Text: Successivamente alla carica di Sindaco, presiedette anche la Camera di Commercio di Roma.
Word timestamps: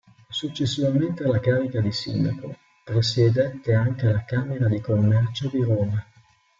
Successivamente 0.31 1.23
alla 1.23 1.39
carica 1.39 1.79
di 1.79 1.91
Sindaco, 1.91 2.57
presiedette 2.83 3.71
anche 3.75 4.11
la 4.11 4.25
Camera 4.25 4.67
di 4.67 4.81
Commercio 4.81 5.47
di 5.47 5.61
Roma. 5.63 6.03